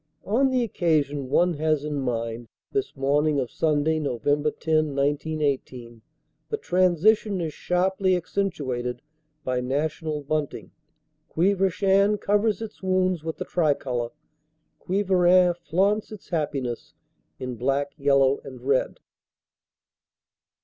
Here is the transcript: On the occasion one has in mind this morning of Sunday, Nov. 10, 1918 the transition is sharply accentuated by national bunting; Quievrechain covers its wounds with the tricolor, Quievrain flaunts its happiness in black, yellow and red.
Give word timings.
On 0.25 0.49
the 0.49 0.63
occasion 0.63 1.29
one 1.29 1.53
has 1.59 1.83
in 1.83 2.01
mind 2.01 2.47
this 2.71 2.95
morning 2.97 3.39
of 3.39 3.51
Sunday, 3.51 3.99
Nov. 3.99 4.23
10, 4.23 4.33
1918 4.47 6.01
the 6.49 6.57
transition 6.57 7.39
is 7.39 7.53
sharply 7.53 8.15
accentuated 8.15 9.03
by 9.43 9.61
national 9.61 10.23
bunting; 10.23 10.71
Quievrechain 11.29 12.17
covers 12.19 12.63
its 12.63 12.81
wounds 12.81 13.23
with 13.23 13.37
the 13.37 13.45
tricolor, 13.45 14.09
Quievrain 14.79 15.53
flaunts 15.53 16.11
its 16.11 16.29
happiness 16.29 16.95
in 17.37 17.53
black, 17.55 17.91
yellow 17.95 18.39
and 18.43 18.61
red. 18.63 18.99